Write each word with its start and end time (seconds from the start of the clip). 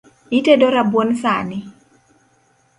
Itedo 0.37 0.65
rabuon 0.75 1.09
sani? 1.21 1.59